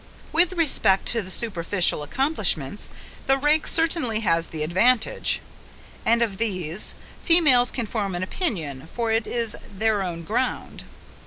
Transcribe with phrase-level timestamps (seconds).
[0.31, 2.89] With respect to superficial accomplishments,
[3.27, 5.41] the rake certainly has the advantage;
[6.03, 10.85] and of these, females can form an opinion, for it is their own ground.